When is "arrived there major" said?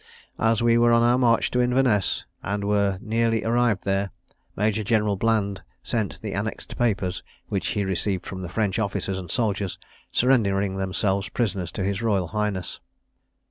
3.45-4.83